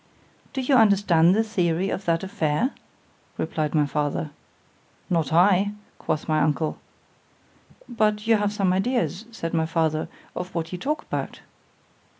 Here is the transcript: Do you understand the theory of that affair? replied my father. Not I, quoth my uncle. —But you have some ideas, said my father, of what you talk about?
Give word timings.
Do 0.53 0.61
you 0.61 0.73
understand 0.77 1.35
the 1.35 1.43
theory 1.43 1.91
of 1.91 2.05
that 2.05 2.23
affair? 2.23 2.71
replied 3.37 3.75
my 3.75 3.85
father. 3.85 4.31
Not 5.11 5.31
I, 5.31 5.73
quoth 5.99 6.27
my 6.27 6.41
uncle. 6.41 6.79
—But 7.87 8.25
you 8.25 8.37
have 8.37 8.51
some 8.51 8.73
ideas, 8.73 9.25
said 9.31 9.53
my 9.53 9.67
father, 9.67 10.07
of 10.35 10.55
what 10.55 10.71
you 10.71 10.79
talk 10.79 11.03
about? 11.03 11.41